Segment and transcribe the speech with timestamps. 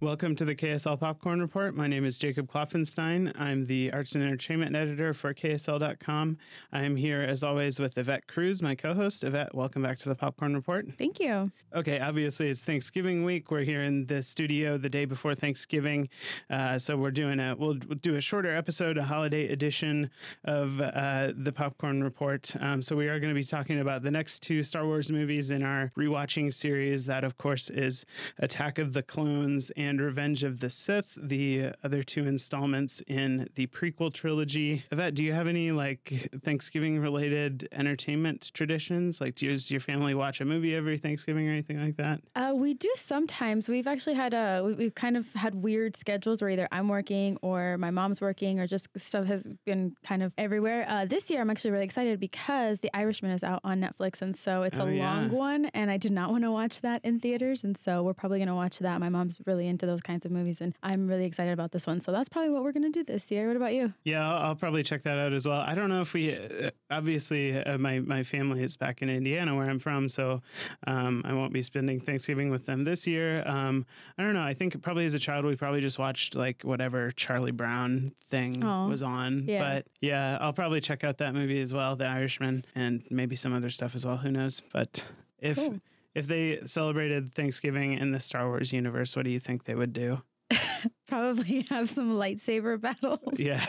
[0.00, 1.74] Welcome to the KSL Popcorn Report.
[1.74, 3.32] My name is Jacob Klopfenstein.
[3.40, 6.36] I'm the arts and entertainment editor for KSL.com.
[6.72, 9.22] I am here, as always, with Yvette Cruz, my co host.
[9.22, 10.92] Yvette, welcome back to the Popcorn Report.
[10.98, 11.52] Thank you.
[11.74, 13.52] Okay, obviously, it's Thanksgiving week.
[13.52, 16.08] We're here in the studio the day before Thanksgiving.
[16.50, 20.10] Uh, so we're doing a, we'll, we'll, do a shorter episode, a holiday edition
[20.44, 22.52] of uh, the Popcorn Report.
[22.60, 25.52] Um, so we are going to be talking about the next two Star Wars movies
[25.52, 27.06] in our rewatching series.
[27.06, 28.04] That, of course, is
[28.40, 33.48] Attack of the Clones and and Revenge of the Sith, the other two installments in
[33.54, 34.84] the prequel trilogy.
[34.90, 39.20] Yvette, do you have any like Thanksgiving related entertainment traditions?
[39.20, 42.20] Like, does your family watch a movie every Thanksgiving or anything like that?
[42.34, 43.68] Uh, we do sometimes.
[43.68, 47.38] We've actually had a, we, have kind of had weird schedules where either I'm working
[47.42, 50.86] or my mom's working or just stuff has been kind of everywhere.
[50.88, 54.22] Uh, this year, I'm actually really excited because The Irishman is out on Netflix.
[54.22, 55.14] And so it's oh, a yeah.
[55.14, 55.64] long one.
[55.66, 57.64] And I did not want to watch that in theaters.
[57.64, 59.00] And so we're probably going to watch that.
[59.00, 62.00] My mom's really into those kinds of movies, and I'm really excited about this one.
[62.00, 63.48] So that's probably what we're going to do this year.
[63.48, 63.92] What about you?
[64.04, 65.60] Yeah, I'll, I'll, probably check that out as well.
[65.60, 69.54] I don't know if we uh, obviously uh, my my family is back in Indiana
[69.54, 70.40] where I'm from, so
[70.86, 73.42] um, I won't be spending Thanksgiving with them this year.
[73.46, 73.84] Um,
[74.16, 74.44] I don't know.
[74.44, 78.62] I think probably as a child we probably just watched like whatever Charlie Brown thing
[78.62, 78.88] Aww.
[78.88, 79.44] was on.
[79.46, 79.58] Yeah.
[79.58, 83.52] But yeah, I'll probably check out that movie as well, The Irishman, and maybe some
[83.52, 84.18] other stuff as well.
[84.18, 84.62] Who knows?
[84.72, 85.04] But
[85.40, 85.80] if cool
[86.14, 89.92] if they celebrated Thanksgiving in the Star Wars universe, what do you think they would
[89.92, 90.22] do?
[91.08, 93.38] Probably have some lightsaber battles.
[93.38, 93.64] Yeah.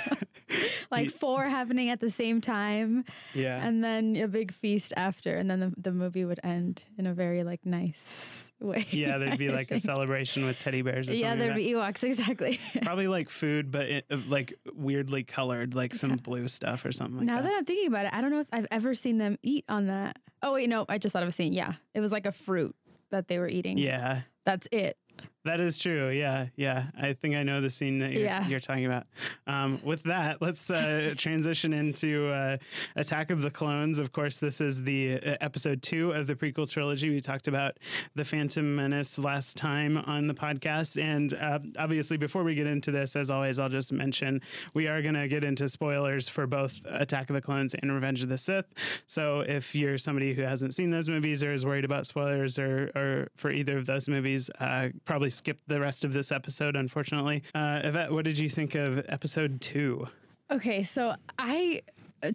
[0.92, 3.06] like four happening at the same time.
[3.34, 3.66] Yeah.
[3.66, 5.36] And then a big feast after.
[5.36, 8.86] And then the, the movie would end in a very like nice way.
[8.89, 11.39] Yeah, there'd be like a celebration with teddy bears or yeah, something.
[11.39, 12.59] Yeah, there'd like be Ewoks, exactly.
[12.81, 16.16] Probably like food, but it, uh, like weirdly colored, like some yeah.
[16.17, 17.44] blue stuff or something like now that.
[17.44, 19.66] Now that I'm thinking about it, I don't know if I've ever seen them eat
[19.69, 20.19] on that.
[20.42, 21.53] Oh wait, no, I just thought of a scene.
[21.53, 22.75] Yeah, it was like a fruit
[23.12, 23.78] that they were eating.
[23.78, 24.97] Yeah, that's it.
[25.45, 26.09] That is true.
[26.09, 26.88] Yeah, yeah.
[27.00, 28.47] I think I know the scene that you're, yeah.
[28.47, 29.06] you're talking about.
[29.45, 32.57] Um, with that, let's uh, transition into uh,
[32.95, 34.00] Attack of the Clones.
[34.00, 37.11] Of course, this is the uh, episode two of the prequel trilogy.
[37.11, 37.78] We talked about
[38.16, 42.89] the Phantom Menace last time on the podcast, and uh, obviously, before we get into
[42.89, 44.41] this, as always, I'll just mention
[44.73, 48.23] we are going to get into spoilers for both Attack of the Clones and Revenge
[48.23, 48.66] of the Sith.
[49.05, 52.89] So, if you're somebody who hasn't seen those movies or is worried about spoilers or,
[52.95, 57.44] or for either of those movies, uh, probably skip the rest of this episode, unfortunately.
[57.53, 60.07] Uh, Yvette, what did you think of episode two?
[60.51, 61.81] Okay, so I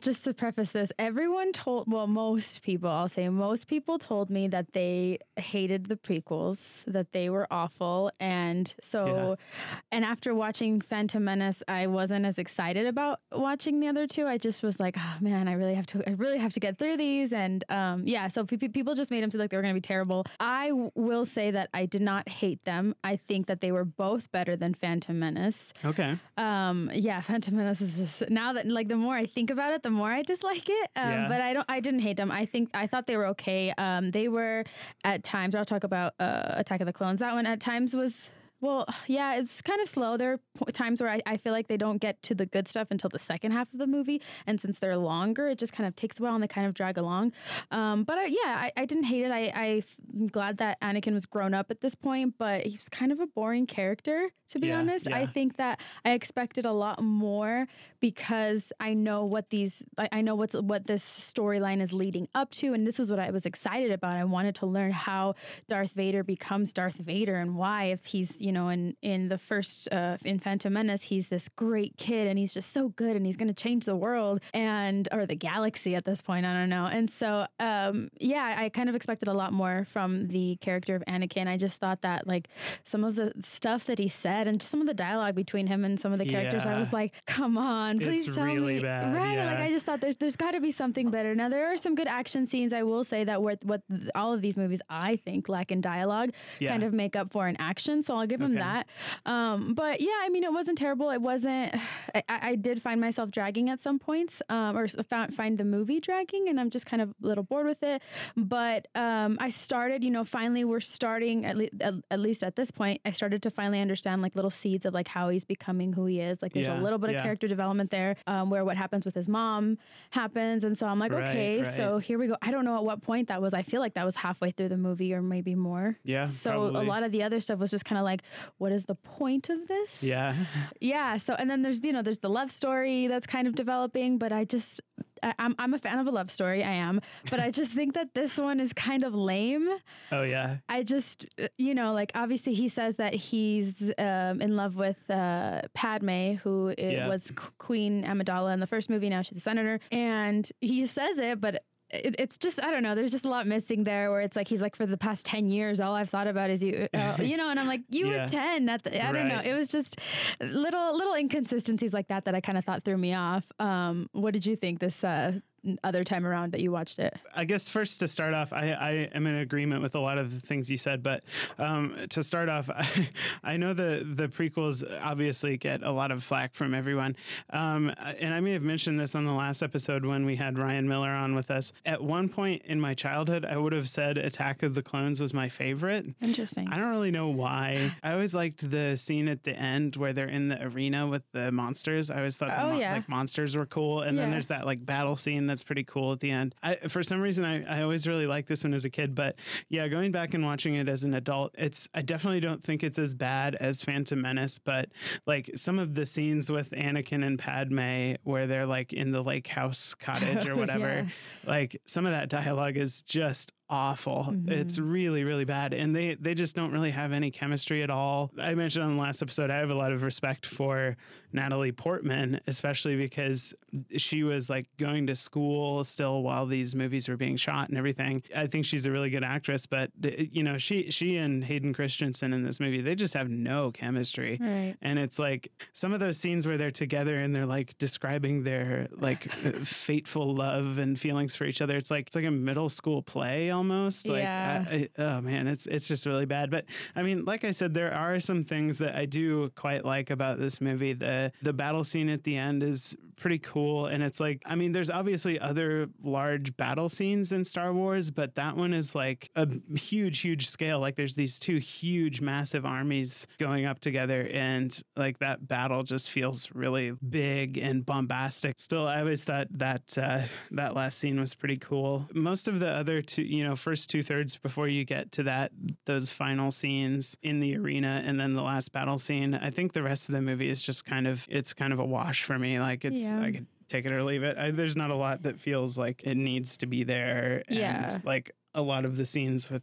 [0.01, 4.49] just to preface this, everyone told, well, most people, I'll say most people told me
[4.49, 8.11] that they hated the prequels, that they were awful.
[8.21, 9.77] And so, yeah.
[9.91, 14.27] and after watching Phantom Menace, I wasn't as excited about watching the other two.
[14.27, 16.79] I just was like, oh man, I really have to, I really have to get
[16.79, 17.33] through these.
[17.33, 19.81] And um, yeah, so p- people just made them feel like they were going to
[19.81, 20.25] be terrible.
[20.39, 22.95] I w- will say that I did not hate them.
[23.03, 25.73] I think that they were both better than Phantom Menace.
[25.85, 26.19] Okay.
[26.37, 29.80] Um, yeah, Phantom Menace is just, now that, like, the more I think about it,
[29.81, 30.91] it, the more I dislike it.
[30.97, 31.29] Um, yeah.
[31.29, 31.67] But I don't.
[31.69, 32.31] I didn't hate them.
[32.31, 33.73] I think I thought they were okay.
[33.77, 34.65] Um, they were
[35.05, 35.55] at times.
[35.55, 37.21] I'll talk about uh, Attack of the Clones.
[37.21, 40.16] That one at times was well, yeah, it's kind of slow.
[40.16, 42.88] There are times where I, I feel like they don't get to the good stuff
[42.91, 44.21] until the second half of the movie.
[44.47, 46.75] And since they're longer, it just kind of takes a while and they kind of
[46.75, 47.32] drag along.
[47.70, 49.31] Um, but I, yeah, I, I, didn't hate it.
[49.31, 49.82] I,
[50.12, 53.20] I'm glad that Anakin was grown up at this point, but he was kind of
[53.20, 55.09] a boring character, to be yeah, honest.
[55.09, 55.16] Yeah.
[55.16, 57.66] I think that I expected a lot more
[58.00, 62.50] because I know what these, I, I know what's what this storyline is leading up
[62.53, 62.75] to.
[62.75, 64.16] And this was what I was excited about.
[64.16, 65.34] I wanted to learn how
[65.69, 69.38] Darth Vader becomes Darth Vader and why, if he's, you you know, in in the
[69.38, 73.25] first uh, in Phantom Menace, he's this great kid and he's just so good and
[73.25, 76.44] he's going to change the world and or the galaxy at this point.
[76.44, 76.87] I don't know.
[76.87, 81.05] And so, um, yeah, I kind of expected a lot more from the character of
[81.06, 81.47] Anakin.
[81.47, 82.49] I just thought that like
[82.83, 86.00] some of the stuff that he said and some of the dialogue between him and
[86.00, 86.75] some of the characters, yeah.
[86.75, 88.81] I was like, come on, please it's tell really me.
[88.81, 89.14] Bad.
[89.14, 89.35] Right?
[89.35, 89.44] Yeah.
[89.44, 91.37] Like I just thought there's there's got to be something better.
[91.37, 92.73] Now there are some good action scenes.
[92.73, 93.82] I will say that what what
[94.17, 96.70] all of these movies I think lack in dialogue yeah.
[96.70, 98.02] kind of make up for in action.
[98.02, 98.87] So I'll give give him that.
[99.26, 101.10] Um, but yeah, I mean, it wasn't terrible.
[101.10, 101.75] It wasn't.
[102.14, 106.00] I, I did find myself dragging at some points, um, or found, find the movie
[106.00, 108.02] dragging, and I'm just kind of a little bored with it.
[108.37, 112.56] But um, I started, you know, finally we're starting at, le- at, at, least at
[112.56, 113.00] this point.
[113.04, 116.20] I started to finally understand like little seeds of like how he's becoming who he
[116.20, 116.42] is.
[116.42, 117.19] Like there's yeah, a little bit yeah.
[117.19, 119.78] of character development there, um, where what happens with his mom
[120.10, 121.66] happens, and so I'm like, right, okay, right.
[121.66, 122.37] so here we go.
[122.42, 123.54] I don't know at what point that was.
[123.54, 125.98] I feel like that was halfway through the movie, or maybe more.
[126.04, 126.26] Yeah.
[126.26, 126.87] So probably.
[126.87, 128.22] a lot of the other stuff was just kind of like,
[128.59, 130.03] what is the point of this?
[130.03, 130.35] Yeah.
[130.81, 131.17] Yeah.
[131.19, 134.32] So, and then there's, you know, there's the love story that's kind of developing, but
[134.32, 134.81] I just,
[135.23, 136.65] I, I'm I'm a fan of a love story.
[136.65, 137.00] I am,
[137.31, 139.69] but I just think that this one is kind of lame.
[140.12, 140.59] Oh yeah.
[140.69, 145.11] I just uh, you know like obviously he says that he's um, in love with
[145.11, 147.09] uh, Padme, who yeah.
[147.09, 149.09] was Queen Amidala in the first movie.
[149.09, 152.94] Now she's a senator, and he says it, but it, it's just I don't know.
[152.94, 155.48] There's just a lot missing there where it's like he's like for the past ten
[155.48, 157.50] years, all I've thought about is you, uh, you know.
[157.50, 158.22] And I'm like, you yeah.
[158.22, 158.69] were ten.
[158.69, 159.40] At the, I don't know.
[159.40, 160.00] It was just
[160.40, 163.50] little little inconsistencies like that that I kind of thought threw me off.
[163.58, 165.40] Um, what did you think this uh,
[165.85, 167.15] other time around that you watched it?
[167.35, 170.33] I guess first to start off, I, I am in agreement with a lot of
[170.33, 171.23] the things you said, but
[171.59, 173.09] um, to start off, I,
[173.45, 177.17] I, know the the prequels obviously get a lot of flack from everyone,
[177.51, 180.89] um, and I may have mentioned this on the last episode when we had Ryan
[180.89, 181.73] Miller on with us.
[181.85, 185.35] At one point in my childhood, I would have said Attack of the Clones was
[185.35, 186.07] my favorite.
[186.21, 186.69] Interesting.
[186.69, 187.93] I don't really know why.
[188.03, 191.53] I always liked the scene at the end where they're in the arena with the
[191.53, 192.11] monsters.
[192.11, 192.95] I always thought the oh, mo- yeah.
[192.95, 194.23] like monsters were cool, and yeah.
[194.23, 196.55] then there's that like battle scene that's pretty cool at the end.
[196.62, 199.37] I, for some reason, I, I always really liked this one as a kid, but
[199.69, 202.99] yeah, going back and watching it as an adult, it's I definitely don't think it's
[202.99, 204.88] as bad as Phantom Menace, but
[205.26, 209.49] like some of the scenes with Anakin and Padme where they're like in the lake
[209.49, 211.50] house cottage or whatever, yeah.
[211.50, 214.26] like some of that dialogue is just awful.
[214.28, 214.50] Mm-hmm.
[214.50, 215.72] It's really, really bad.
[215.72, 218.31] And they they just don't really have any chemistry at all.
[218.38, 220.96] I mentioned on the last episode, I have a lot of respect for
[221.32, 223.55] Natalie Portman, especially because
[223.96, 228.22] she was like going to school still while these movies were being shot and everything.
[228.34, 232.32] I think she's a really good actress, but you know, she she and Hayden Christensen
[232.32, 234.38] in this movie, they just have no chemistry.
[234.40, 234.75] Right.
[234.82, 238.88] And it's like some of those scenes where they're together and they're like describing their
[238.90, 239.23] like
[239.64, 241.76] fateful love and feelings for each other.
[241.76, 244.09] It's like it's like a middle school play almost.
[244.09, 244.65] Like, yeah.
[244.69, 246.51] I, I, oh man, it's it's just really bad.
[246.51, 246.65] But
[246.97, 250.39] I mean, like I said, there are some things that I do quite like about
[250.39, 250.95] this movie.
[250.95, 254.73] The the battle scene at the end is pretty cool, and it's like I mean,
[254.73, 259.47] there's obviously other large battle scenes in Star Wars, but that one is like a
[259.77, 260.81] huge, huge scale.
[260.81, 266.11] Like there's these two huge, massive armies going up together, and like that battle just
[266.11, 268.59] feels really big and bombastic.
[268.59, 270.23] Still, I always thought that uh,
[270.53, 272.09] that last scene was pretty cool.
[272.15, 275.25] Most of the other two, you know know, first two thirds before you get to
[275.25, 275.52] that,
[275.85, 279.35] those final scenes in the arena and then the last battle scene.
[279.35, 281.85] I think the rest of the movie is just kind of, it's kind of a
[281.85, 282.58] wash for me.
[282.58, 283.20] Like it's, yeah.
[283.20, 284.38] I could take it or leave it.
[284.38, 287.44] I, there's not a lot that feels like it needs to be there.
[287.49, 287.99] And yeah.
[288.05, 289.62] like a lot of the scenes with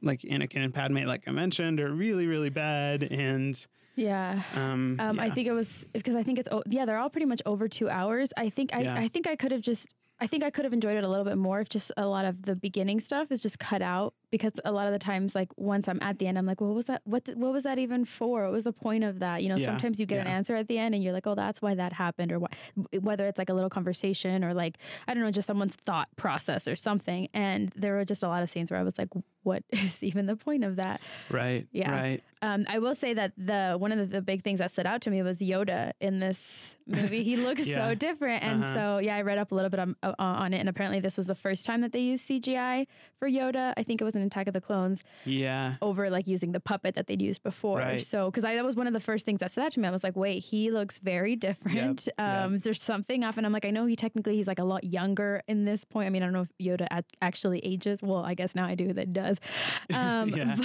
[0.00, 3.02] like Anakin and Padme, like I mentioned, are really, really bad.
[3.02, 4.42] And, yeah.
[4.54, 5.22] Um, um, yeah.
[5.22, 7.90] I think it was because I think it's yeah they're all pretty much over two
[7.90, 8.32] hours.
[8.38, 8.94] I think I yeah.
[8.96, 9.86] I think I could have just
[10.22, 12.24] I think I could have enjoyed it a little bit more if just a lot
[12.24, 15.48] of the beginning stuff is just cut out because a lot of the times, like
[15.56, 17.02] once I'm at the end, I'm like, well, what was that?
[17.02, 18.44] What what was that even for?
[18.44, 19.42] What was the point of that?
[19.42, 19.66] You know, yeah.
[19.66, 20.20] sometimes you get yeah.
[20.20, 22.54] an answer at the end, and you're like, oh, that's why that happened, or what?
[23.00, 24.78] Whether it's like a little conversation or like
[25.08, 27.28] I don't know, just someone's thought process or something.
[27.34, 29.08] And there were just a lot of scenes where I was like,
[29.42, 31.00] what is even the point of that?
[31.30, 31.66] Right.
[31.72, 31.90] Yeah.
[31.90, 32.22] Right.
[32.42, 35.00] Um, I will say that the one of the, the, big things that stood out
[35.02, 37.22] to me was Yoda in this movie.
[37.22, 37.88] He looks yeah.
[37.88, 38.74] so different, and uh-huh.
[38.74, 41.16] so yeah, I read up a little bit on, uh, on, it, and apparently this
[41.16, 43.72] was the first time that they used CGI for Yoda.
[43.76, 45.04] I think it was in Attack of the Clones.
[45.24, 45.76] Yeah.
[45.80, 47.78] Over like using the puppet that they'd used before.
[47.78, 48.02] Right.
[48.02, 49.86] So because that was one of the first things that stood out to me.
[49.86, 52.08] I was like, wait, he looks very different.
[52.18, 52.20] Yep.
[52.26, 52.62] Um, yep.
[52.62, 55.42] There's something off, and I'm like, I know he technically he's like a lot younger
[55.46, 56.08] in this point.
[56.08, 56.88] I mean, I don't know if Yoda
[57.20, 58.02] actually ages.
[58.02, 59.38] Well, I guess now I do that does.
[59.92, 60.56] Um, yeah.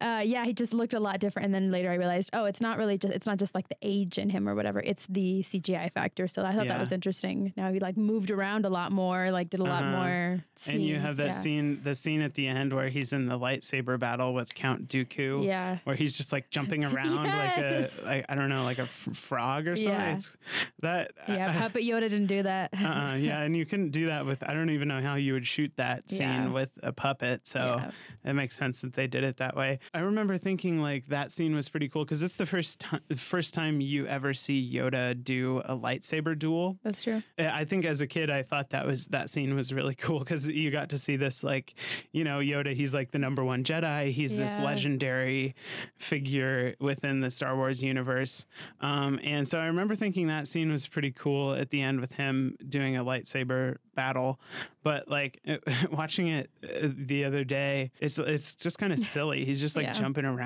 [0.00, 1.46] But uh, yeah, he just looked a lot different.
[1.46, 3.76] And then later I realized, oh, it's not really just, it's not just like the
[3.82, 4.80] age in him or whatever.
[4.80, 6.28] It's the CGI factor.
[6.28, 6.74] So I thought yeah.
[6.74, 7.52] that was interesting.
[7.56, 9.72] Now he like moved around a lot more, like did a uh-huh.
[9.72, 10.44] lot more.
[10.56, 10.74] Scenes.
[10.74, 11.30] And you have that yeah.
[11.30, 15.44] scene, the scene at the end where he's in the lightsaber battle with Count Dooku.
[15.44, 15.78] Yeah.
[15.84, 17.98] Where he's just like jumping around yes.
[17.98, 19.92] like a, like, I don't know, like a f- frog or something.
[19.92, 20.14] Yeah.
[20.14, 20.36] It's
[20.80, 21.12] that.
[21.28, 21.50] Yeah.
[21.50, 22.70] Uh, Puppet Yoda didn't do that.
[22.74, 23.34] uh, yeah.
[23.44, 26.10] And you couldn't do that with, I don't even know how you would shoot that
[26.10, 26.48] scene yeah.
[26.48, 27.46] with a puppet.
[27.46, 27.90] So
[28.24, 29.80] it makes sense that they did it that way.
[29.92, 33.54] I remember thinking like that scene was pretty cool because it's the first time first
[33.54, 36.78] time you ever see Yoda do a lightsaber duel.
[36.82, 37.22] That's true.
[37.38, 40.48] I think as a kid I thought that was that scene was really cool because
[40.48, 41.74] you got to see this like
[42.12, 44.10] you know Yoda he's like the number one Jedi.
[44.10, 44.44] He's yeah.
[44.44, 45.54] this legendary
[45.96, 48.46] figure within the Star Wars universe.
[48.80, 52.14] Um, and so I remember thinking that scene was pretty cool at the end with
[52.14, 54.40] him doing a lightsaber battle.
[54.82, 55.40] But like
[55.92, 59.44] watching it uh, the other day, it's it's just kind of silly.
[59.44, 59.92] He's just like yeah.
[59.92, 60.43] jumping around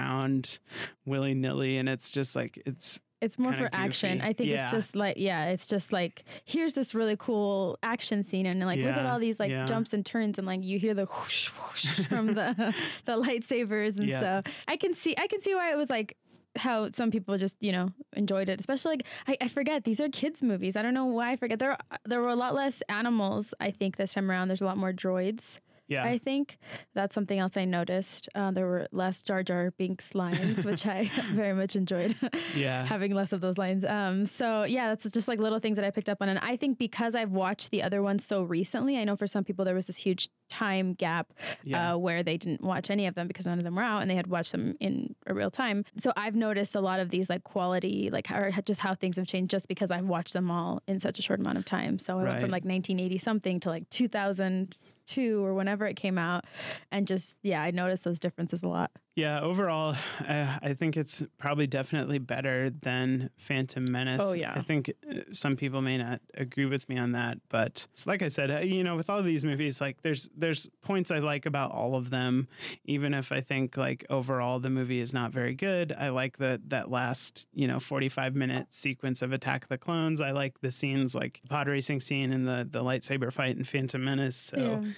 [1.04, 3.74] willy nilly, and it's just like it's it's more for goofy.
[3.74, 4.20] action.
[4.20, 4.64] I think yeah.
[4.64, 8.78] it's just like yeah, it's just like here's this really cool action scene and like
[8.78, 8.86] yeah.
[8.86, 9.66] look at all these like yeah.
[9.66, 12.74] jumps and turns and like you hear the whoosh, whoosh from the
[13.04, 16.16] the lightsabers and so I can see I can see why it was like
[16.56, 18.60] how some people just you know enjoyed it.
[18.60, 20.76] Especially like I, I forget these are kids movies.
[20.76, 21.58] I don't know why I forget.
[21.58, 23.52] There there were a lot less animals.
[23.58, 24.48] I think this time around.
[24.48, 25.58] There's a lot more droids.
[25.88, 26.04] Yeah.
[26.04, 26.58] I think
[26.94, 28.28] that's something else I noticed.
[28.34, 32.14] Uh, there were less Jar Jar Binks lines, which I very much enjoyed.
[32.54, 32.84] yeah.
[32.84, 33.84] Having less of those lines.
[33.84, 36.28] Um, so yeah, that's just like little things that I picked up on.
[36.28, 39.44] And I think because I've watched the other ones so recently, I know for some
[39.44, 41.94] people there was this huge time gap yeah.
[41.94, 44.10] uh, where they didn't watch any of them because none of them were out and
[44.10, 45.84] they had watched them in a real time.
[45.96, 49.26] So I've noticed a lot of these like quality, like or just how things have
[49.26, 51.98] changed just because I've watched them all in such a short amount of time.
[51.98, 52.28] So I right.
[52.28, 54.74] went from like 1980 something to like 2000
[55.08, 56.44] two or whenever it came out,
[56.92, 58.90] and just yeah, I noticed those differences a lot.
[59.18, 59.96] Yeah, overall,
[60.28, 64.22] uh, I think it's probably definitely better than Phantom Menace.
[64.22, 67.88] Oh yeah, I think uh, some people may not agree with me on that, but
[68.06, 71.18] like I said, uh, you know, with all these movies, like there's there's points I
[71.18, 72.46] like about all of them,
[72.84, 75.92] even if I think like overall the movie is not very good.
[75.98, 80.20] I like the that last you know 45 minute sequence of Attack of the Clones.
[80.20, 84.04] I like the scenes like pod racing scene and the the lightsaber fight in Phantom
[84.04, 84.36] Menace.
[84.36, 84.90] So, yeah.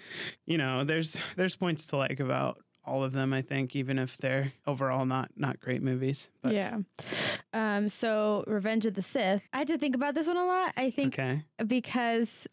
[0.45, 3.33] you know, there's there's points to like about all of them.
[3.33, 6.31] I think, even if they're overall not not great movies.
[6.43, 6.55] But.
[6.55, 6.79] Yeah.
[7.53, 9.49] Um, so Revenge of the Sith.
[9.53, 10.73] I had to think about this one a lot.
[10.77, 11.45] I think okay.
[11.67, 12.47] because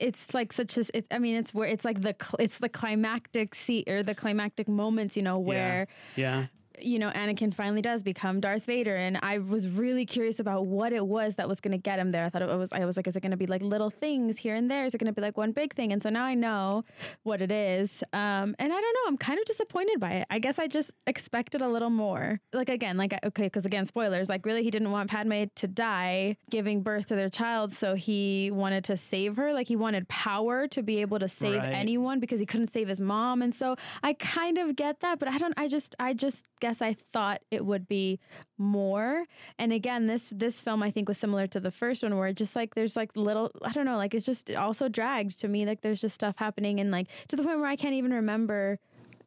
[0.00, 3.54] it's like such a it's, i mean it's where it's like the it's the climactic
[3.54, 5.86] see or the climactic moments you know where
[6.16, 6.46] yeah, yeah
[6.80, 10.92] you know, Anakin finally does become Darth Vader, and I was really curious about what
[10.92, 12.24] it was that was going to get him there.
[12.24, 14.38] I thought it was, I was like, is it going to be like little things
[14.38, 14.84] here and there?
[14.84, 15.92] Is it going to be like one big thing?
[15.92, 16.84] And so now I know
[17.22, 19.08] what it is, um, and I don't know.
[19.08, 20.26] I'm kind of disappointed by it.
[20.30, 22.40] I guess I just expected a little more.
[22.52, 24.28] Like again, like okay, because again, spoilers.
[24.28, 28.50] Like really, he didn't want Padme to die giving birth to their child, so he
[28.50, 29.52] wanted to save her.
[29.52, 31.72] Like he wanted power to be able to save right.
[31.72, 35.28] anyone because he couldn't save his mom, and so I kind of get that, but
[35.28, 35.54] I don't.
[35.56, 38.18] I just, I just guess I thought it would be
[38.56, 39.26] more.
[39.58, 42.56] And again, this this film I think was similar to the first one where just
[42.56, 45.66] like there's like little I don't know, like it's just also dragged to me.
[45.66, 48.78] Like there's just stuff happening and like to the point where I can't even remember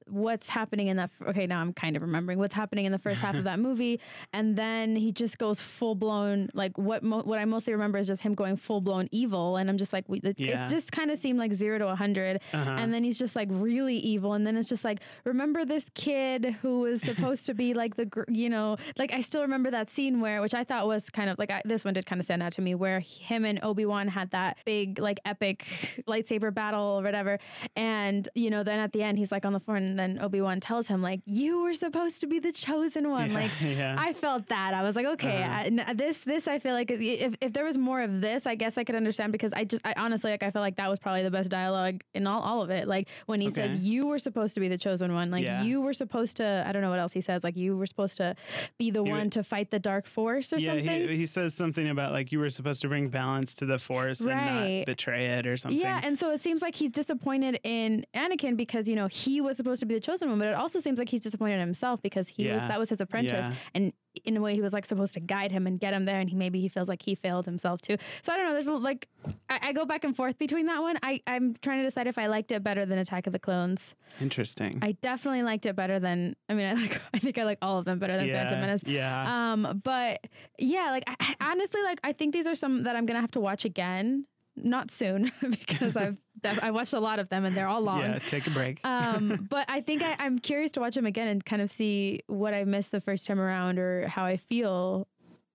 [0.09, 3.21] what's happening in that okay now i'm kind of remembering what's happening in the first
[3.21, 3.99] half of that movie.
[4.33, 8.07] And then he just goes full blown like what mo- what i mostly remember is
[8.07, 9.57] just him going full blown evil.
[9.57, 10.67] And i'm just like we, it, yeah.
[10.67, 12.71] just kind of seemed like 0 to a 100 uh-huh.
[12.71, 14.33] and then he's just like really evil.
[14.33, 18.07] And then it's just like remember this kid who was supposed to be like the
[18.27, 21.37] you know like i still remember that scene where which i thought was kind of
[21.39, 24.07] like I, this one did kind of stand out to me where him and obi-wan
[24.07, 25.59] had that big like epic
[26.07, 27.39] lightsaber battle or whatever.
[27.75, 30.41] And you know then at the end he's like on the floor and then Obi
[30.41, 33.95] Wan tells him like, "You were supposed to be the chosen one." Yeah, like, yeah.
[33.97, 34.73] I felt that.
[34.73, 35.83] I was like, okay, uh-huh.
[35.87, 38.77] I, this this I feel like if if there was more of this, I guess
[38.77, 41.23] I could understand because I just I honestly like I felt like that was probably
[41.23, 42.87] the best dialogue in all all of it.
[42.87, 43.55] Like when he okay.
[43.55, 45.63] says, "You were supposed to be the chosen one," like yeah.
[45.63, 46.63] you were supposed to.
[46.67, 47.43] I don't know what else he says.
[47.43, 48.35] Like you were supposed to
[48.77, 51.07] be the he one to fight the dark force or something.
[51.07, 54.25] He, he says something about like you were supposed to bring balance to the force
[54.25, 54.33] right.
[54.35, 55.79] and not betray it or something.
[55.79, 59.57] Yeah, and so it seems like he's disappointed in Anakin because you know he was
[59.57, 62.01] supposed to be the chosen one, but it also seems like he's disappointed in himself
[62.01, 62.55] because he yeah.
[62.55, 63.53] was that was his apprentice, yeah.
[63.73, 63.93] and
[64.25, 66.29] in a way he was like supposed to guide him and get him there, and
[66.29, 67.97] he maybe he feels like he failed himself too.
[68.21, 68.53] So I don't know.
[68.53, 69.07] There's like
[69.49, 70.97] I, I go back and forth between that one.
[71.03, 73.95] I I'm trying to decide if I liked it better than Attack of the Clones.
[74.21, 74.79] Interesting.
[74.81, 76.35] I definitely liked it better than.
[76.49, 77.01] I mean, I like.
[77.13, 78.83] I think I like all of them better than yeah, Phantom Menace.
[78.85, 79.51] Yeah.
[79.53, 79.81] Um.
[79.83, 80.25] But
[80.59, 83.39] yeah, like I, honestly, like I think these are some that I'm gonna have to
[83.39, 84.25] watch again
[84.57, 88.01] not soon because I've I watched a lot of them and they're all long.
[88.01, 88.79] Yeah, take a break.
[88.85, 92.21] um, but I think I, am curious to watch them again and kind of see
[92.27, 95.07] what I missed the first time around or how I feel.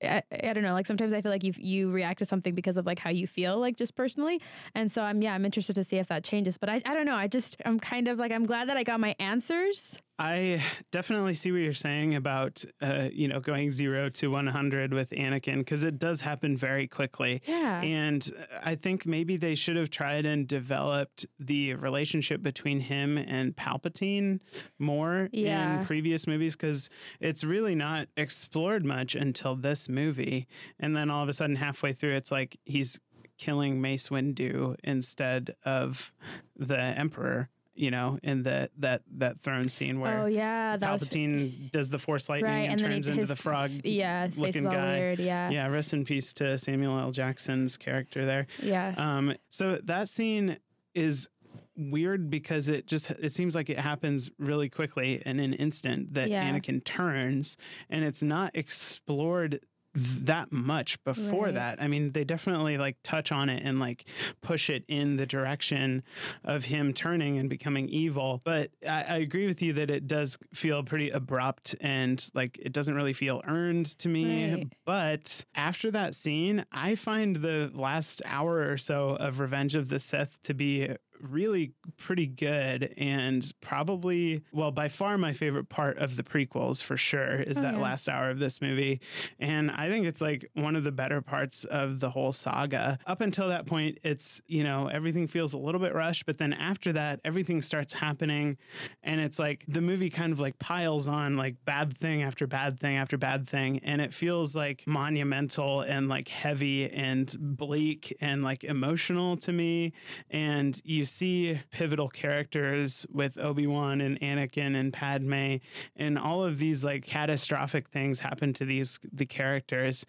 [0.02, 0.72] I, I, don't know.
[0.72, 3.28] Like sometimes I feel like you you react to something because of like how you
[3.28, 4.40] feel, like just personally.
[4.74, 6.58] And so I'm yeah, I'm interested to see if that changes.
[6.58, 7.14] But I I don't know.
[7.14, 10.62] I just I'm kind of like I'm glad that I got my answers I
[10.92, 15.58] definitely see what you're saying about, uh, you know, going zero to 100 with Anakin
[15.58, 17.42] because it does happen very quickly.
[17.44, 17.82] Yeah.
[17.82, 18.30] And
[18.62, 24.38] I think maybe they should have tried and developed the relationship between him and Palpatine
[24.78, 25.80] more yeah.
[25.80, 26.88] in previous movies because
[27.18, 30.46] it's really not explored much until this movie.
[30.78, 33.00] And then all of a sudden, halfway through, it's like he's
[33.38, 36.12] killing Mace Windu instead of
[36.56, 41.62] the Emperor you know, in the that that throne scene where oh yeah, that Palpatine
[41.62, 44.98] was, does the Force lightning right, and, and turns into the frog, yeah, looking guy.
[44.98, 45.66] Weird, yeah, yeah.
[45.68, 47.10] Rest in peace to Samuel L.
[47.10, 48.46] Jackson's character there.
[48.62, 48.94] Yeah.
[48.96, 49.34] Um.
[49.48, 50.58] So that scene
[50.94, 51.28] is
[51.76, 56.28] weird because it just it seems like it happens really quickly in an instant that
[56.28, 56.48] yeah.
[56.50, 57.56] Anakin turns
[57.88, 59.60] and it's not explored
[59.94, 61.54] that much before right.
[61.54, 61.82] that.
[61.82, 64.04] I mean, they definitely like touch on it and like
[64.40, 66.02] push it in the direction
[66.44, 68.40] of him turning and becoming evil.
[68.44, 72.72] But I, I agree with you that it does feel pretty abrupt and like it
[72.72, 74.54] doesn't really feel earned to me.
[74.54, 74.72] Right.
[74.84, 80.00] But after that scene, I find the last hour or so of Revenge of the
[80.00, 80.88] Sith to be
[81.22, 86.96] really pretty good and probably, well, by far my favorite part of the prequels for
[86.96, 87.80] sure is oh, that yeah.
[87.80, 89.00] last hour of this movie.
[89.38, 92.98] And I think it's like one of the better parts of the whole saga.
[93.06, 96.52] Up until that point, it's, you know, everything feels a little bit rushed, but then
[96.52, 98.56] after that, everything starts happening.
[99.02, 102.80] And it's like the movie kind of like piles on like bad thing after bad
[102.80, 103.78] thing after bad thing.
[103.84, 109.92] And it feels like monumental and like heavy and bleak and like emotional to me.
[110.30, 115.56] And you see pivotal characters with Obi Wan and Anakin and Padme,
[115.96, 120.06] and all of these like catastrophic things happen to these the characters,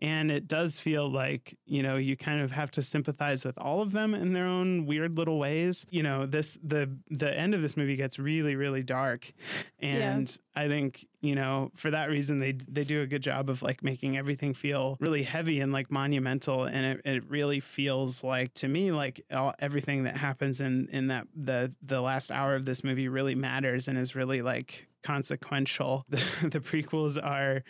[0.00, 3.82] and it does feel like, you know, you kind of have to sympathize with all
[3.82, 5.86] of them in their own weird little ways.
[5.90, 9.32] You know, this the the end of this movie gets really, really dark.
[9.80, 10.62] And yeah.
[10.62, 13.82] I think, you know, for that reason they they do a good job of like
[13.82, 16.64] making everything feel really heavy and like monumental.
[16.64, 21.08] And it, it really feels like to me like all, everything that happens in in
[21.08, 26.04] that the the last hour of this movie really matters and is really like consequential.
[26.18, 27.62] The, the, prequels are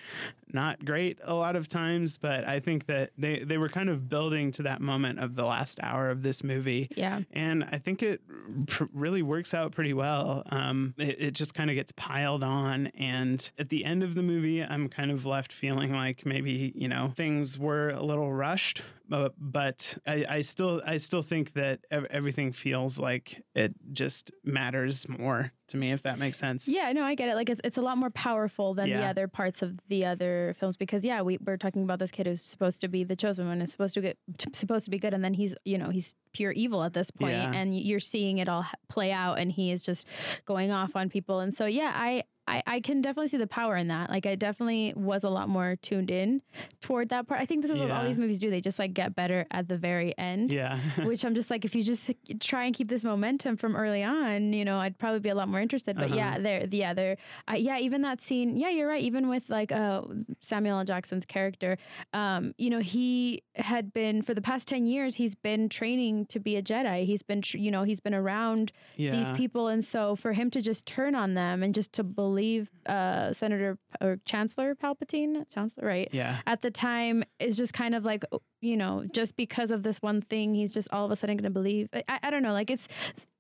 [0.53, 4.09] not great a lot of times, but I think that they, they were kind of
[4.09, 6.89] building to that moment of the last hour of this movie.
[6.97, 7.21] Yeah.
[7.33, 8.23] And I think it
[8.67, 10.45] pr- really works out pretty well.
[10.51, 12.87] Um, it, it just kind of gets piled on.
[12.99, 16.89] And at the end of the movie, I'm kind of left feeling like maybe, you
[16.89, 21.81] know, things were a little rushed uh, but I, I, still I still think that
[21.91, 26.69] everything feels like it just matters more to me if that makes sense.
[26.69, 27.35] Yeah, no, I get it.
[27.35, 29.01] Like it's it's a lot more powerful than yeah.
[29.01, 32.27] the other parts of the other films because yeah, we we're talking about this kid
[32.27, 34.19] who's supposed to be the chosen one, is supposed to get
[34.53, 37.37] supposed to be good, and then he's you know he's pure evil at this point,
[37.37, 37.53] yeah.
[37.53, 40.07] and you're seeing it all play out, and he is just
[40.45, 43.77] going off on people, and so yeah, I I, I can definitely see the power
[43.77, 44.11] in that.
[44.11, 46.43] Like I definitely was a lot more tuned in
[46.81, 47.41] toward that part.
[47.41, 47.85] I think this is yeah.
[47.85, 48.51] what all these movies do.
[48.51, 50.51] They just like get better at the very end.
[50.51, 50.79] Yeah.
[51.05, 54.53] which I'm just like, if you just try and keep this momentum from early on,
[54.53, 55.97] you know, I'd probably be a lot more interested.
[55.97, 56.17] But uh-huh.
[56.17, 57.17] yeah, there, yeah, there,
[57.51, 58.57] uh, yeah, even that scene.
[58.57, 59.03] Yeah, you're right.
[59.03, 60.03] Even with like uh,
[60.41, 60.85] Samuel L.
[60.85, 61.77] Jackson's character,
[62.15, 65.17] um, you know, he had been for the past ten years.
[65.17, 67.05] He's been training to be a Jedi.
[67.05, 69.11] He's been, you know, he's been around yeah.
[69.11, 72.38] these people, and so for him to just turn on them and just to believe
[72.39, 76.09] believe uh, Senator or Chancellor Palpatine, Chancellor, right?
[76.13, 76.37] Yeah.
[76.47, 78.23] At the time, is just kind of like,
[78.61, 81.45] you know, just because of this one thing, he's just all of a sudden going
[81.45, 81.89] to believe.
[81.93, 82.53] I, I don't know.
[82.53, 82.87] Like it's,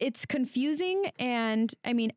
[0.00, 2.10] it's confusing, and I mean,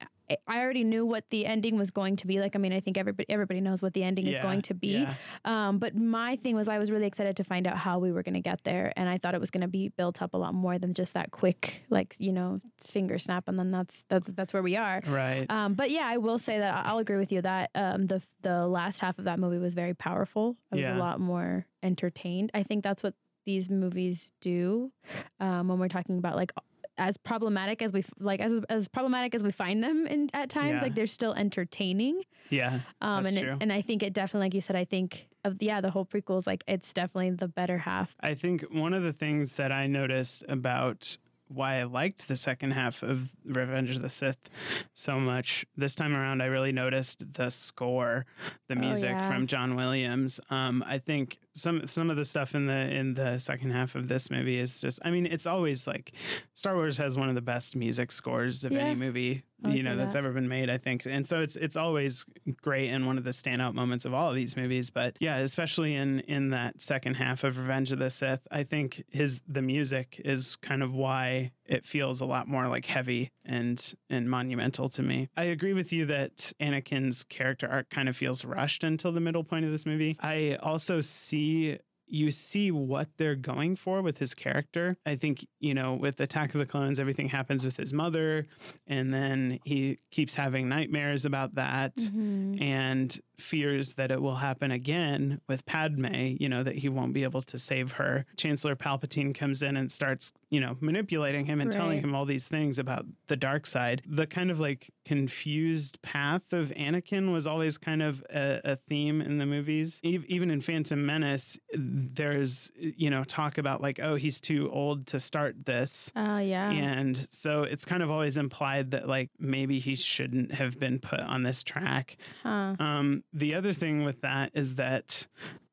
[0.47, 2.39] I already knew what the ending was going to be.
[2.39, 4.73] Like, I mean, I think everybody everybody knows what the ending yeah, is going to
[4.73, 4.99] be.
[4.99, 5.13] Yeah.
[5.45, 8.23] Um, but my thing was, I was really excited to find out how we were
[8.23, 10.37] going to get there, and I thought it was going to be built up a
[10.37, 14.29] lot more than just that quick, like you know, finger snap, and then that's that's
[14.29, 15.01] that's where we are.
[15.07, 15.45] Right.
[15.49, 18.67] Um, but yeah, I will say that I'll agree with you that um, the the
[18.67, 20.57] last half of that movie was very powerful.
[20.71, 20.97] I was yeah.
[20.97, 22.51] a lot more entertained.
[22.53, 23.13] I think that's what
[23.45, 24.91] these movies do
[25.39, 26.51] um, when we're talking about like
[26.97, 30.75] as problematic as we like as as problematic as we find them in at times
[30.75, 30.81] yeah.
[30.81, 32.23] like they're still entertaining.
[32.49, 35.61] Yeah um and it, and i think it definitely like you said i think of
[35.61, 38.15] yeah the whole prequel is like it's definitely the better half.
[38.19, 41.17] I think one of the things that i noticed about
[41.51, 44.49] why I liked the second half of Revenge of the Sith
[44.93, 45.65] so much.
[45.75, 48.25] This time around, I really noticed the score,
[48.67, 49.27] the oh, music oh, yeah.
[49.27, 50.39] from John Williams.
[50.49, 54.07] Um, I think some some of the stuff in the in the second half of
[54.07, 54.99] this movie is just.
[55.03, 56.13] I mean, it's always like
[56.53, 58.79] Star Wars has one of the best music scores of yeah.
[58.79, 61.05] any movie you know that's ever been made i think.
[61.05, 62.25] And so it's it's always
[62.61, 64.89] great and one of the standout moments of all of these movies.
[64.89, 69.03] But yeah especially in in that second half of revenge of the sith i think
[69.09, 73.93] his the music is kind of why it feels a lot more like heavy and
[74.09, 75.29] and monumental to me.
[75.37, 79.43] I agree with you that anakin's character arc kind of feels rushed until the middle
[79.43, 80.17] point of this movie.
[80.19, 81.77] I also see
[82.11, 84.97] you see what they're going for with his character.
[85.05, 88.45] I think, you know, with Attack of the Clones, everything happens with his mother,
[88.85, 92.61] and then he keeps having nightmares about that mm-hmm.
[92.61, 97.23] and fears that it will happen again with Padme, you know, that he won't be
[97.23, 98.25] able to save her.
[98.37, 101.77] Chancellor Palpatine comes in and starts, you know, manipulating him and right.
[101.77, 104.01] telling him all these things about the dark side.
[104.05, 109.21] The kind of like confused path of Anakin was always kind of a, a theme
[109.21, 109.99] in the movies.
[110.03, 115.19] Even in Phantom Menace, there's you know talk about like oh he's too old to
[115.19, 116.11] start this.
[116.15, 116.71] Oh uh, yeah.
[116.71, 121.19] And so it's kind of always implied that like maybe he shouldn't have been put
[121.19, 122.17] on this track.
[122.43, 122.75] Huh.
[122.79, 125.27] Um, the other thing with that is that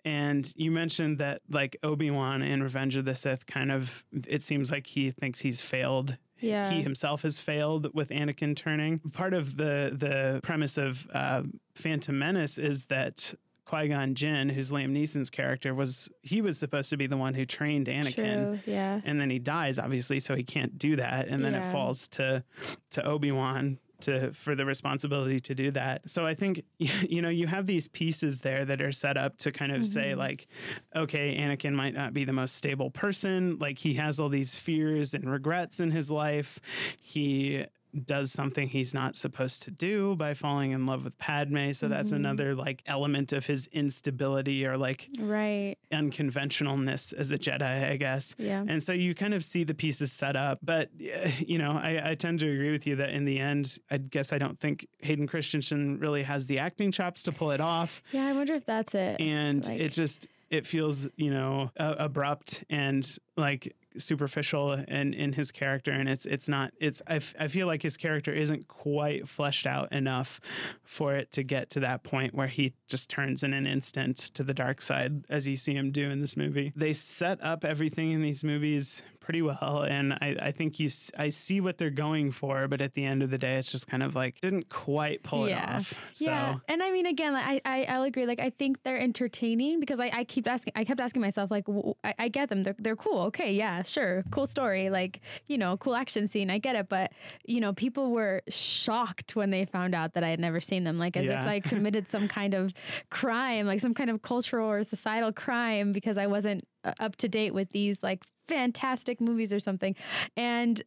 [0.05, 4.43] And you mentioned that like Obi Wan in Revenge of the Sith kind of it
[4.43, 6.71] seems like he thinks he's failed yeah.
[6.71, 8.99] he himself has failed with Anakin turning.
[8.99, 11.43] Part of the the premise of uh,
[11.75, 16.91] Phantom Menace is that Qui Gon Jinn, who's Liam Neeson's character, was he was supposed
[16.91, 20.35] to be the one who trained Anakin, True, yeah, and then he dies, obviously, so
[20.35, 21.69] he can't do that, and then yeah.
[21.69, 22.45] it falls to
[22.91, 26.09] to Obi Wan to for the responsibility to do that.
[26.09, 29.53] So I think you know you have these pieces there that are set up to
[29.53, 29.85] kind of mm-hmm.
[29.85, 30.47] say like
[30.95, 35.15] okay, Anakin might not be the most stable person, like he has all these fears
[35.15, 36.61] and regrets in his life.
[37.01, 37.65] He
[37.99, 41.73] does something he's not supposed to do by falling in love with Padme.
[41.73, 42.17] So that's mm-hmm.
[42.17, 48.35] another like element of his instability or like right unconventionalness as a Jedi, I guess.
[48.39, 48.65] Yeah.
[48.67, 50.59] And so you kind of see the pieces set up.
[50.63, 50.91] But,
[51.39, 54.33] you know, I, I tend to agree with you that in the end, I guess
[54.33, 58.03] I don't think Hayden Christensen really has the acting chops to pull it off.
[58.13, 59.21] Yeah, I wonder if that's it.
[59.21, 59.81] And like...
[59.81, 63.07] it just, it feels, you know, uh, abrupt and
[63.37, 67.67] like superficial in, in his character and it's it's not it's I, f- I feel
[67.67, 70.41] like his character isn't quite fleshed out enough
[70.85, 74.45] for it to get to that point where he just turns in an instant to
[74.45, 76.73] the dark side as you see him do in this movie.
[76.77, 80.89] They set up everything in these movies pretty well, and I, I think you
[81.19, 83.87] I see what they're going for, but at the end of the day, it's just
[83.87, 85.75] kind of like didn't quite pull yeah.
[85.75, 85.95] it off.
[86.13, 86.25] So.
[86.25, 88.25] Yeah, and I mean, again, like, I, I I'll agree.
[88.25, 91.67] Like I think they're entertaining because I, I keep asking, I kept asking myself, like
[92.03, 95.77] I, I get them, they're they're cool, okay, yeah, sure, cool story, like you know,
[95.77, 97.13] cool action scene, I get it, but
[97.45, 100.99] you know, people were shocked when they found out that I had never seen them,
[100.99, 101.43] like as yeah.
[101.43, 102.73] if I committed some kind of
[103.11, 107.29] crime, like some kind of cultural or societal crime because I wasn't uh, up to
[107.29, 109.95] date with these like fantastic movies or something.
[110.37, 110.83] And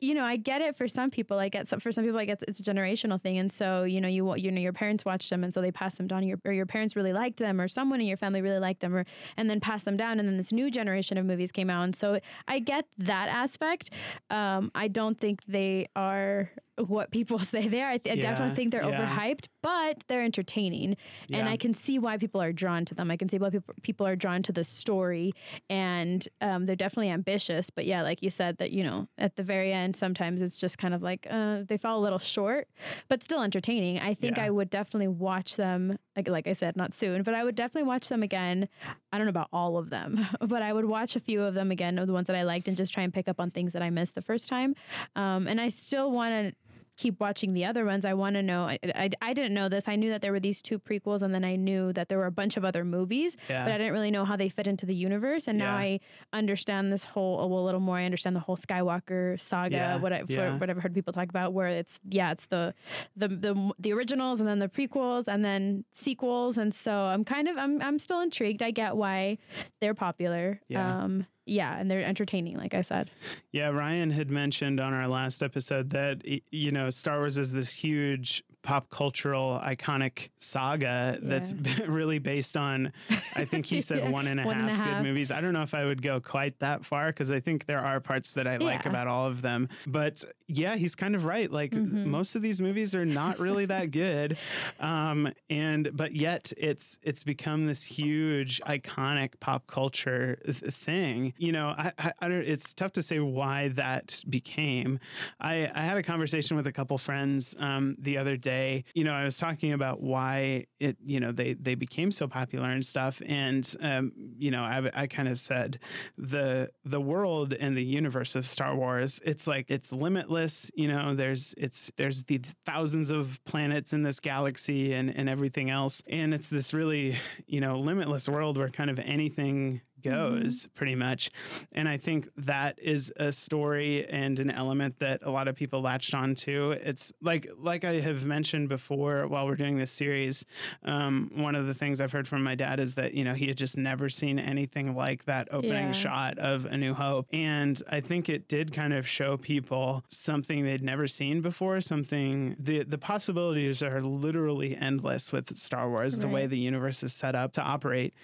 [0.00, 1.38] you know, I get it for some people.
[1.38, 2.18] I get some for some people.
[2.18, 5.04] I guess it's a generational thing, and so you know, you you know, your parents
[5.04, 6.22] watched them, and so they pass them down.
[6.24, 8.94] Your or your parents really liked them, or someone in your family really liked them,
[8.94, 9.04] or
[9.36, 10.20] and then pass them down.
[10.20, 13.90] And then this new generation of movies came out, and so I get that aspect.
[14.30, 17.88] Um, I don't think they are what people say there.
[17.88, 19.06] I, th- yeah, I definitely think they're yeah.
[19.06, 20.96] overhyped, but they're entertaining,
[21.28, 21.38] yeah.
[21.38, 23.10] and I can see why people are drawn to them.
[23.10, 25.32] I can see why people people are drawn to the story,
[25.70, 27.70] and um, they're definitely ambitious.
[27.70, 30.78] But yeah, like you said, that you know, at the very end, sometimes it's just
[30.78, 32.68] kind of like uh, they fall a little short,
[33.08, 34.00] but still entertaining.
[34.00, 35.98] I think I would definitely watch them.
[36.16, 38.68] Like like I said, not soon, but I would definitely watch them again.
[39.12, 41.70] I don't know about all of them, but I would watch a few of them
[41.70, 43.82] again, the ones that I liked, and just try and pick up on things that
[43.82, 44.74] I missed the first time.
[45.16, 46.63] Um, and I still want to
[46.96, 48.04] keep watching the other ones.
[48.04, 48.62] I want to know.
[48.62, 49.88] I, I, I, didn't know this.
[49.88, 52.26] I knew that there were these two prequels, and then I knew that there were
[52.26, 53.64] a bunch of other movies, yeah.
[53.64, 55.48] but I didn't really know how they fit into the universe.
[55.48, 55.66] And yeah.
[55.66, 56.00] now I
[56.32, 57.96] understand this whole a little more.
[57.96, 59.76] I understand the whole Skywalker saga.
[59.76, 59.96] Yeah.
[59.98, 60.58] What, I, yeah.
[60.58, 62.74] what I've heard people talk about, where it's yeah, it's the
[63.16, 66.58] the the the originals, and then the prequels, and then sequels.
[66.58, 68.62] And so I'm kind of I'm I'm still intrigued.
[68.62, 69.38] I get why
[69.80, 70.60] they're popular.
[70.68, 71.04] Yeah.
[71.04, 73.10] Um, yeah, and they're entertaining, like I said.
[73.52, 77.72] Yeah, Ryan had mentioned on our last episode that you know Star Wars is this
[77.74, 81.28] huge pop cultural iconic saga yeah.
[81.28, 81.52] that's
[81.86, 82.92] really based on
[83.36, 84.10] I think he said yeah.
[84.10, 85.30] one, and a, one half and a half good movies.
[85.30, 88.00] I don't know if I would go quite that far because I think there are
[88.00, 89.68] parts that I like about all of them.
[89.86, 91.50] But yeah, he's kind of right.
[91.50, 92.08] Like mm-hmm.
[92.08, 94.36] most of these movies are not really that good.
[94.80, 101.32] Um, and but yet it's it's become this huge iconic pop culture th- thing.
[101.38, 104.98] You know, I, I, I, don't it's tough to say why that became.
[105.40, 109.04] I, I had a conversation with a couple friends um, the other day day, you
[109.04, 112.84] know, I was talking about why it, you know, they they became so popular and
[112.84, 115.78] stuff, and um, you know, I, I kind of said
[116.16, 120.70] the the world and the universe of Star Wars, it's like it's limitless.
[120.74, 125.70] You know, there's it's there's these thousands of planets in this galaxy and and everything
[125.70, 130.74] else, and it's this really you know limitless world where kind of anything goes mm-hmm.
[130.74, 131.30] pretty much.
[131.72, 135.80] And I think that is a story and an element that a lot of people
[135.80, 136.72] latched onto.
[136.72, 140.44] It's like like I have mentioned before while we're doing this series,
[140.84, 143.46] um, one of the things I've heard from my dad is that, you know, he
[143.46, 145.92] had just never seen anything like that opening yeah.
[145.92, 147.26] shot of A New Hope.
[147.32, 152.56] And I think it did kind of show people something they'd never seen before, something
[152.58, 156.22] the the possibilities are literally endless with Star Wars, right.
[156.22, 158.14] the way the universe is set up to operate.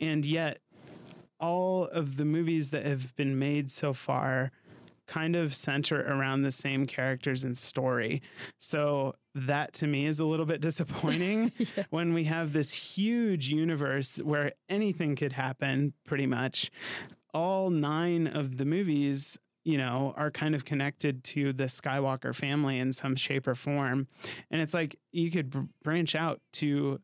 [0.00, 0.60] And yet
[1.40, 4.52] all of the movies that have been made so far
[5.06, 8.22] kind of center around the same characters and story.
[8.58, 11.84] So that to me is a little bit disappointing yeah.
[11.90, 16.70] when we have this huge universe where anything could happen pretty much.
[17.34, 22.78] All nine of the movies you know, are kind of connected to the Skywalker family
[22.78, 24.08] in some shape or form.
[24.50, 26.98] And it's like you could b- branch out to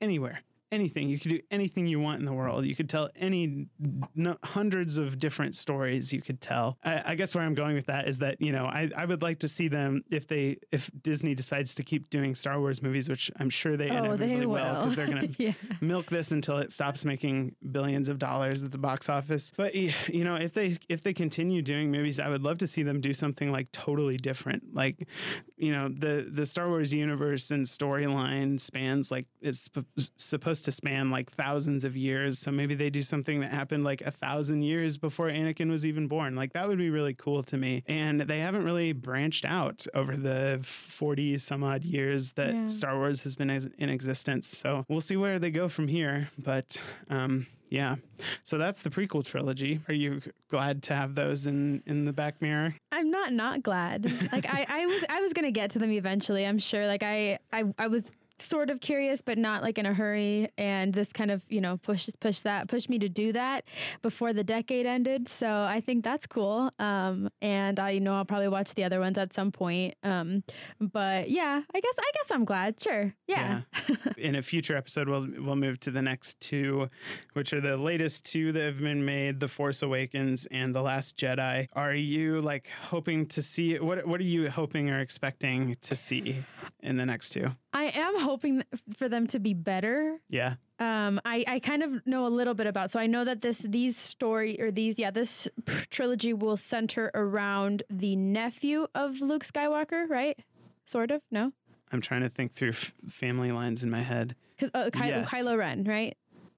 [0.00, 0.40] anywhere
[0.72, 1.08] anything.
[1.08, 2.64] You could do anything you want in the world.
[2.64, 3.66] You could tell any
[4.14, 6.78] no, hundreds of different stories you could tell.
[6.84, 9.22] I, I, guess where I'm going with that is that you know I, I would
[9.22, 13.08] like to see them if they if Disney decides to keep doing Star Wars movies,
[13.08, 15.52] which I'm sure they oh, inevitably they will because they're going to yeah.
[15.80, 19.52] milk this until it stops making billions of dollars at the box office.
[19.56, 22.82] But you know if they if they continue doing movies, I would love to see
[22.82, 24.74] them do something like totally different.
[24.74, 25.08] Like
[25.56, 29.68] you know the the Star Wars universe and storyline spans like it's
[30.16, 32.38] supposed to span like thousands of years.
[32.38, 36.08] So maybe they do something that happened like a thousand years before Anakin was even
[36.08, 36.34] born.
[36.36, 37.82] Like that would be really cool to me.
[37.86, 42.66] And they haven't really branched out over the 40 some odd years that yeah.
[42.66, 44.48] Star Wars has been in existence.
[44.48, 46.30] So we'll see where they go from here.
[46.38, 47.96] But um, yeah.
[48.42, 49.80] So that's the prequel trilogy.
[49.88, 50.20] Are you
[50.50, 52.74] glad to have those in in the back mirror?
[52.90, 54.04] I'm not not glad.
[54.32, 56.44] like I, I was I was gonna get to them eventually.
[56.44, 56.86] I'm sure.
[56.86, 60.48] Like I I, I was sort of curious, but not like in a hurry.
[60.58, 63.64] And this kind of, you know, pushed push that pushed me to do that
[64.02, 65.28] before the decade ended.
[65.28, 66.70] So I think that's cool.
[66.78, 69.94] Um, and I you know I'll probably watch the other ones at some point.
[70.02, 70.42] Um,
[70.80, 72.80] but yeah, I guess I guess I'm glad.
[72.80, 73.14] Sure.
[73.26, 73.62] Yeah.
[73.88, 73.96] yeah.
[74.16, 76.90] in a future episode, we'll we'll move to the next two,
[77.34, 81.16] which are the latest two that have been made: The Force Awakens and The Last
[81.16, 81.68] Jedi.
[81.74, 84.06] Are you like hoping to see what?
[84.06, 86.44] What are you hoping or expecting to see
[86.80, 87.48] in the next two?
[87.72, 88.62] I am hoping
[88.96, 90.18] for them to be better.
[90.28, 90.54] Yeah.
[90.78, 93.58] Um, I, I kind of know a little bit about, so I know that this
[93.58, 95.46] these story or these yeah this
[95.90, 100.38] trilogy will center around the nephew of Luke Skywalker, right?
[100.86, 101.20] Sort of.
[101.30, 101.52] No.
[101.92, 104.36] I'm trying to think through f- family lines in my head.
[104.56, 105.32] Because uh, Ky- yes.
[105.34, 106.16] Kylo Ren, right?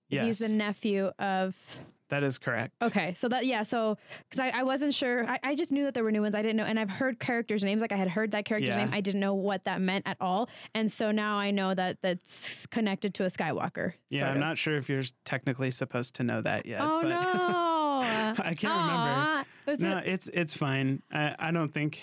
[0.08, 0.24] Yes.
[0.26, 1.56] He's the nephew of
[2.12, 2.74] that is correct.
[2.82, 3.96] Okay, so that yeah, so
[4.28, 6.34] because I, I wasn't sure, I, I just knew that there were new ones.
[6.34, 7.80] I didn't know, and I've heard characters' names.
[7.80, 8.84] Like I had heard that character's yeah.
[8.84, 12.02] name, I didn't know what that meant at all, and so now I know that
[12.02, 13.94] that's connected to a Skywalker.
[14.10, 14.40] Yeah, I'm of.
[14.40, 16.80] not sure if you're technically supposed to know that yet.
[16.82, 17.08] Oh but
[18.36, 19.44] no, I can't Aww.
[19.66, 19.86] remember.
[19.88, 20.12] no, it?
[20.12, 21.02] it's it's fine.
[21.10, 22.02] I I don't think.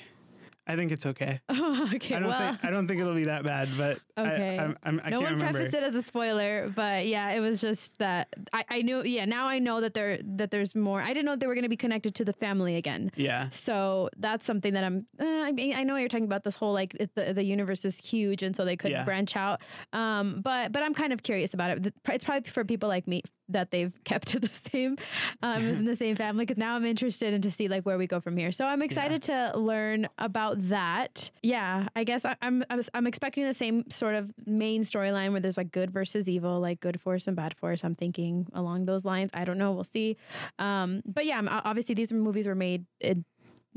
[0.70, 1.42] I think it's okay.
[1.50, 2.16] Oh, okay.
[2.16, 4.60] I don't well, think I don't think it'll be that bad, but okay.
[4.60, 5.54] I, I'm, I'm, I no one remember.
[5.54, 9.04] prefaced it as a spoiler, but yeah, it was just that I, I knew.
[9.04, 11.02] Yeah, now I know that there that there's more.
[11.02, 13.12] I didn't know they were going to be connected to the family again.
[13.16, 13.50] Yeah.
[13.50, 15.08] So that's something that I'm.
[15.20, 17.84] Uh, I mean, I know you're talking about this whole like it, the the universe
[17.84, 19.04] is huge, and so they could yeah.
[19.04, 19.62] branch out.
[19.92, 21.94] Um, but but I'm kind of curious about it.
[22.08, 24.98] It's probably for people like me that they've kept to the same
[25.42, 28.08] um, in the same family because now I'm interested in to see like where we
[28.08, 28.52] go from here.
[28.52, 29.52] So I'm excited yeah.
[29.52, 31.32] to learn about that.
[31.44, 35.42] Yeah, I guess I, I'm, I'm I'm expecting the same sort of main storyline where
[35.42, 37.84] there's like good versus evil, like good force and bad force.
[37.84, 39.32] I'm thinking along those lines.
[39.34, 39.72] I don't know.
[39.72, 40.18] We'll see.
[40.58, 43.26] Um, but yeah, obviously these movies were made in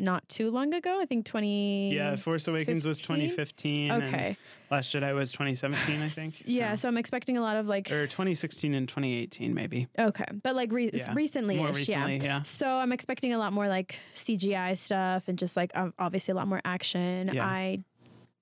[0.02, 1.00] not too long ago.
[1.00, 1.94] I think 20.
[1.94, 2.88] Yeah, Force Awakens 15?
[2.88, 3.92] was 2015.
[3.92, 4.36] Okay.
[4.70, 6.34] Last Jedi was 2017, I think.
[6.34, 6.44] So.
[6.46, 7.90] Yeah, so I'm expecting a lot of like.
[7.90, 9.86] Or 2016 and 2018, maybe.
[9.98, 10.24] Okay.
[10.42, 11.12] But like re- yeah.
[11.14, 12.24] recently recently, yeah.
[12.24, 12.42] yeah.
[12.42, 16.48] So I'm expecting a lot more like CGI stuff and just like obviously a lot
[16.48, 17.30] more action.
[17.32, 17.46] Yeah.
[17.46, 17.84] I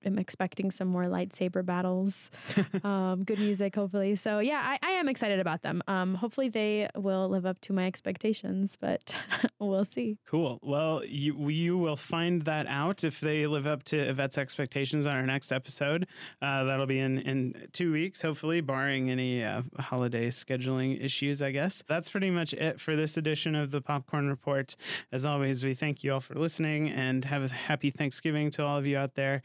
[0.05, 2.29] am expecting some more lightsaber battles,
[2.83, 4.15] um, good music, hopefully.
[4.15, 5.81] So yeah, I, I am excited about them.
[5.87, 9.15] Um, hopefully they will live up to my expectations, but
[9.59, 10.17] we'll see.
[10.25, 10.59] Cool.
[10.61, 15.15] Well, you you will find that out if they live up to Yvette's expectations on
[15.15, 16.07] our next episode.
[16.41, 21.41] Uh, that'll be in in two weeks, hopefully, barring any uh, holiday scheduling issues.
[21.41, 24.75] I guess that's pretty much it for this edition of the Popcorn Report.
[25.11, 28.77] As always, we thank you all for listening and have a happy Thanksgiving to all
[28.77, 29.41] of you out there.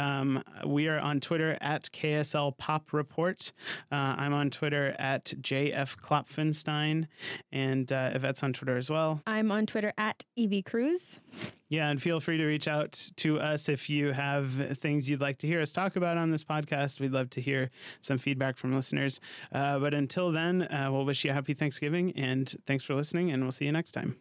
[0.00, 3.52] Um, we are on Twitter at KSL Pop Report.
[3.92, 7.06] Uh, I'm on Twitter at JF Klopfenstein,
[7.52, 9.20] and uh, Yvette's on Twitter as well.
[9.26, 11.20] I'm on Twitter at Evie Cruz.
[11.68, 15.36] Yeah, and feel free to reach out to us if you have things you'd like
[15.38, 16.98] to hear us talk about on this podcast.
[16.98, 19.20] We'd love to hear some feedback from listeners.
[19.52, 23.30] Uh, but until then, uh, we'll wish you a happy Thanksgiving and thanks for listening,
[23.30, 24.16] and we'll see you next time.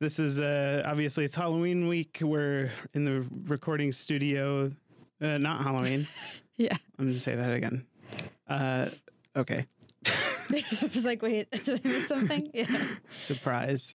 [0.00, 2.20] This is uh, obviously it's Halloween week.
[2.22, 4.70] We're in the recording studio.
[5.20, 6.06] Uh, not Halloween.
[6.56, 6.76] yeah.
[6.98, 7.84] I'm going to say that again.
[8.48, 8.88] Uh,
[9.34, 9.66] okay.
[10.06, 12.48] I was like, wait, did I miss something?
[12.54, 12.86] Yeah.
[13.16, 13.96] Surprise.